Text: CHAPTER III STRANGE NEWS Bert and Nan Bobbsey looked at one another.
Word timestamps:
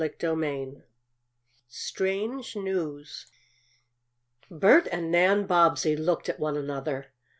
CHAPTER 0.03 0.43
III 0.43 0.81
STRANGE 1.67 2.55
NEWS 2.55 3.27
Bert 4.49 4.87
and 4.91 5.11
Nan 5.11 5.45
Bobbsey 5.45 5.95
looked 5.95 6.27
at 6.27 6.39
one 6.39 6.57
another. 6.57 7.11